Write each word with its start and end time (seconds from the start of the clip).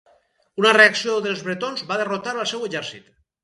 Una 0.61 0.71
reacció 0.77 1.19
dels 1.27 1.45
bretons 1.49 1.87
va 1.93 2.01
derrotar 2.03 2.37
al 2.37 2.51
seu 2.57 2.69
exèrcit. 2.73 3.17